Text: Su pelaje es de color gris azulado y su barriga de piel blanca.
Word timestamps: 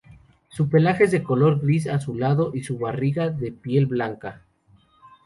Su 0.47 0.67
pelaje 0.67 1.03
es 1.03 1.11
de 1.11 1.21
color 1.21 1.61
gris 1.61 1.85
azulado 1.85 2.53
y 2.55 2.63
su 2.63 2.79
barriga 2.79 3.29
de 3.29 3.51
piel 3.51 3.85
blanca. 3.85 4.41